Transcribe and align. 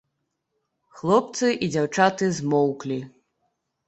Хлопцы 1.01 1.49
і 1.65 1.69
дзяўчаты 1.75 2.31
змоўклі. 2.39 2.99